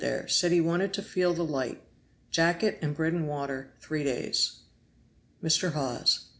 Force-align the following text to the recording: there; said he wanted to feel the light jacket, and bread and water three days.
there; 0.01 0.27
said 0.27 0.51
he 0.51 0.59
wanted 0.59 0.91
to 0.91 0.99
feel 1.03 1.31
the 1.35 1.43
light 1.45 1.79
jacket, 2.31 2.75
and 2.81 2.95
bread 2.95 3.13
and 3.13 3.27
water 3.27 3.71
three 3.79 4.03
days. 4.03 4.61